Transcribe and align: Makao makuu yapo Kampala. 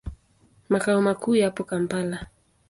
Makao 0.69 1.01
makuu 1.01 1.35
yapo 1.35 1.63
Kampala. 1.63 2.17